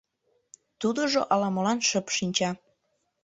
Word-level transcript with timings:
Тудыжо 0.81 1.21
ала-молан 1.33 1.79
шып 1.89 2.07
шинча. 2.15 2.51